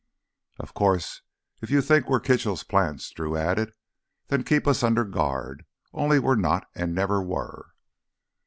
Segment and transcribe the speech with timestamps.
[0.57, 1.21] "Of course,
[1.61, 3.71] if you think we're Kitchell's plants," Drew added,
[4.29, 5.63] "then keep us under guard.
[5.93, 7.67] Only we're not and never were."